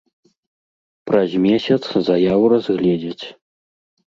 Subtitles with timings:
[1.09, 3.25] Праз месяц заяву разгледзяць.